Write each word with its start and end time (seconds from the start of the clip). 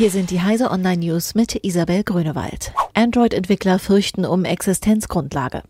Hier 0.00 0.10
sind 0.10 0.30
die 0.30 0.40
Heise 0.40 0.70
Online 0.70 0.96
News 0.96 1.34
mit 1.34 1.62
Isabel 1.62 2.02
Grünewald. 2.04 2.72
Android-Entwickler 2.94 3.78
fürchten 3.78 4.24
um 4.24 4.46
Existenzgrundlage. 4.46 5.62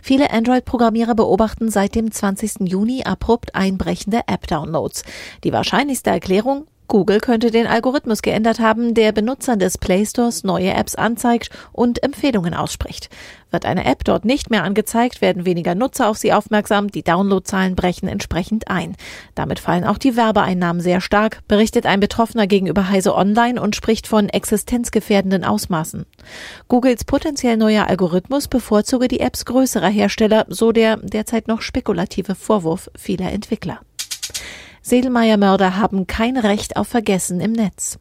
Viele 0.00 0.30
Android-Programmierer 0.30 1.14
beobachten 1.14 1.70
seit 1.70 1.94
dem 1.94 2.10
20. 2.10 2.70
Juni 2.70 3.02
abrupt 3.04 3.54
einbrechende 3.54 4.22
App-Downloads. 4.28 5.02
Die 5.44 5.52
wahrscheinlichste 5.52 6.08
Erklärung? 6.08 6.66
Google 6.88 7.20
könnte 7.20 7.50
den 7.50 7.66
Algorithmus 7.66 8.22
geändert 8.22 8.60
haben, 8.60 8.94
der 8.94 9.12
Benutzern 9.12 9.58
des 9.58 9.78
Play 9.78 10.06
Stores 10.06 10.44
neue 10.44 10.72
Apps 10.72 10.94
anzeigt 10.94 11.50
und 11.72 12.02
Empfehlungen 12.02 12.54
ausspricht. 12.54 13.10
Wird 13.50 13.64
eine 13.64 13.84
App 13.84 14.04
dort 14.04 14.24
nicht 14.24 14.50
mehr 14.50 14.64
angezeigt, 14.64 15.20
werden 15.20 15.46
weniger 15.46 15.74
Nutzer 15.74 16.08
auf 16.08 16.18
sie 16.18 16.32
aufmerksam, 16.32 16.90
die 16.90 17.02
Downloadzahlen 17.02 17.74
brechen 17.74 18.08
entsprechend 18.08 18.68
ein. 18.68 18.96
Damit 19.34 19.58
fallen 19.58 19.84
auch 19.84 19.98
die 19.98 20.16
Werbeeinnahmen 20.16 20.82
sehr 20.82 21.00
stark, 21.00 21.40
berichtet 21.48 21.86
ein 21.86 22.00
Betroffener 22.00 22.46
gegenüber 22.46 22.88
Heise 22.88 23.14
Online 23.14 23.60
und 23.60 23.76
spricht 23.76 24.06
von 24.06 24.28
existenzgefährdenden 24.28 25.44
Ausmaßen. 25.44 26.06
Googles 26.68 27.04
potenziell 27.04 27.56
neuer 27.56 27.86
Algorithmus 27.86 28.48
bevorzuge 28.48 29.08
die 29.08 29.20
Apps 29.20 29.44
größerer 29.44 29.88
Hersteller, 29.88 30.46
so 30.48 30.72
der 30.72 30.98
derzeit 30.98 31.48
noch 31.48 31.62
spekulative 31.62 32.34
Vorwurf 32.34 32.90
vieler 32.96 33.32
Entwickler. 33.32 33.80
Sedelmeier-Mörder 34.86 35.78
haben 35.78 36.06
kein 36.06 36.36
Recht 36.36 36.76
auf 36.76 36.86
Vergessen 36.86 37.40
im 37.40 37.50
Netz. 37.50 37.98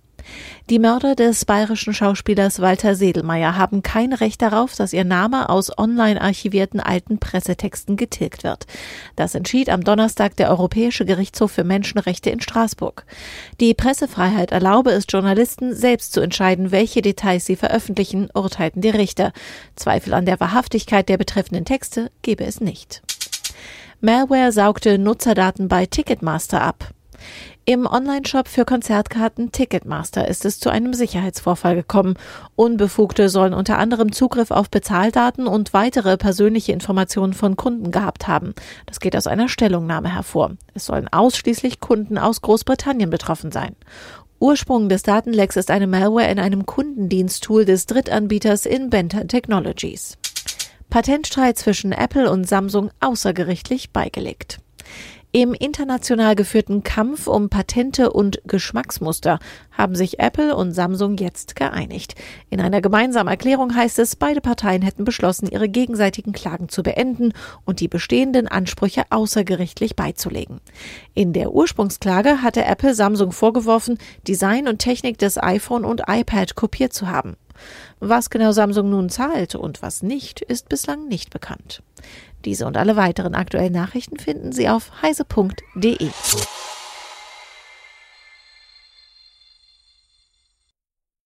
Die 0.70 0.78
Mörder 0.78 1.16
des 1.16 1.44
bayerischen 1.44 1.96
Schauspielers 1.96 2.60
Walter 2.60 2.94
Sedelmeier 2.94 3.58
haben 3.58 3.82
kein 3.82 4.14
Recht 4.14 4.40
darauf, 4.44 4.76
dass 4.76 4.94
ihr 4.94 5.04
Name 5.04 5.50
aus 5.50 5.76
online 5.80 6.22
archivierten 6.22 6.80
alten 6.80 7.18
Pressetexten 7.18 7.98
getilgt 7.98 8.44
wird. 8.44 8.68
Das 9.16 9.34
entschied 9.34 9.70
am 9.70 9.84
Donnerstag 9.84 10.36
der 10.36 10.52
Europäische 10.52 11.06
Gerichtshof 11.06 11.54
für 11.54 11.64
Menschenrechte 11.64 12.30
in 12.30 12.40
Straßburg. 12.40 13.08
Die 13.60 13.74
Pressefreiheit 13.74 14.52
erlaube 14.52 14.92
es 14.92 15.06
Journalisten, 15.10 15.74
selbst 15.74 16.14
zu 16.14 16.22
entscheiden, 16.22 16.72
welche 16.72 17.02
Details 17.02 17.48
sie 17.48 17.56
veröffentlichen, 17.56 18.30
urteilten 18.32 18.84
die 18.84 18.90
Richter. 18.90 19.34
Zweifel 19.76 20.14
an 20.14 20.28
der 20.28 20.40
Wahrhaftigkeit 20.40 21.10
der 21.10 21.18
betreffenden 21.18 21.66
Texte 21.66 22.12
gebe 22.22 22.46
es 22.46 22.62
nicht. 22.62 23.02
Malware 24.02 24.52
saugte 24.52 24.98
Nutzerdaten 24.98 25.68
bei 25.68 25.86
Ticketmaster 25.86 26.62
ab. 26.62 26.90
Im 27.68 27.88
Onlineshop 27.88 28.48
für 28.48 28.64
Konzertkarten 28.64 29.52
Ticketmaster 29.52 30.28
ist 30.28 30.46
es 30.46 30.60
zu 30.60 30.70
einem 30.70 30.94
Sicherheitsvorfall 30.94 31.76
gekommen. 31.76 32.16
Unbefugte 32.56 33.30
sollen 33.30 33.56
unter 33.56 33.80
anderem 33.80 34.12
Zugriff 34.12 34.52
auf 34.52 34.70
Bezahldaten 34.70 35.48
und 35.48 35.74
weitere 35.74 36.18
persönliche 36.18 36.74
Informationen 36.74 37.34
von 37.34 37.56
Kunden 37.56 37.90
gehabt 37.90 38.28
haben. 38.28 38.54
Das 38.86 39.00
geht 39.00 39.16
aus 39.16 39.26
einer 39.26 39.50
Stellungnahme 39.50 40.14
hervor. 40.14 40.52
Es 40.76 40.86
sollen 40.86 41.08
ausschließlich 41.08 41.80
Kunden 41.80 42.20
aus 42.20 42.42
Großbritannien 42.42 43.10
betroffen 43.10 43.52
sein. 43.52 43.76
Ursprung 44.40 44.90
des 44.90 45.02
Datenlecks 45.02 45.56
ist 45.56 45.72
eine 45.72 45.88
Malware 45.88 46.30
in 46.30 46.38
einem 46.38 46.68
Kundendiensttool 46.68 47.66
des 47.66 47.88
Drittanbieters 47.88 48.68
Inventor 48.68 49.28
Technologies. 49.28 50.18
Patentstreit 50.96 51.58
zwischen 51.58 51.92
Apple 51.92 52.32
und 52.32 52.48
Samsung 52.48 52.90
außergerichtlich 53.02 53.92
beigelegt. 53.92 54.60
Im 55.34 55.54
international 55.54 56.36
geführten 56.36 56.84
Kampf 56.84 57.28
um 57.28 57.50
Patente 57.50 58.14
und 58.14 58.42
Geschmacksmuster 58.46 59.40
haben 59.74 59.96
sich 59.96 60.20
Apple 60.20 60.56
und 60.56 60.72
Samsung 60.72 61.18
jetzt 61.18 61.58
geeinigt. 61.58 62.16
In 62.50 62.62
einer 62.62 62.80
gemeinsamen 62.80 63.28
Erklärung 63.28 63.76
heißt 63.76 64.00
es, 64.00 64.16
beide 64.16 64.40
Parteien 64.40 64.84
hätten 64.84 65.04
beschlossen, 65.04 65.50
ihre 65.52 65.68
gegenseitigen 65.68 66.32
Klagen 66.32 66.70
zu 66.70 66.82
beenden 66.82 67.34
und 67.66 67.82
die 67.82 67.90
bestehenden 67.90 68.48
Ansprüche 68.48 69.04
außergerichtlich 69.10 69.98
beizulegen. 69.98 70.62
In 71.14 71.34
der 71.34 71.52
Ursprungsklage 71.52 72.42
hatte 72.42 72.64
Apple 72.64 72.96
Samsung 72.96 73.34
vorgeworfen, 73.34 73.98
Design 74.30 74.70
und 74.70 74.80
Technik 74.80 75.18
des 75.18 75.38
iPhone 75.38 75.84
und 75.84 76.04
iPad 76.08 76.56
kopiert 76.56 76.94
zu 76.94 77.10
haben. 77.10 77.36
Was 78.00 78.30
genau 78.30 78.52
Samsung 78.52 78.90
nun 78.90 79.10
zahlt 79.10 79.56
und 79.56 79.82
was 79.82 80.04
nicht, 80.04 80.42
ist 80.42 80.70
bislang 80.70 81.08
nicht 81.08 81.30
bekannt. 81.30 81.82
Diese 82.46 82.66
und 82.68 82.78
alle 82.78 82.96
weiteren 82.96 83.36
aktuellen 83.36 83.74
Nachrichten 83.74 84.20
finden 84.20 84.52
Sie 84.52 84.70
auf 84.70 84.92
heise.de. 85.02 86.10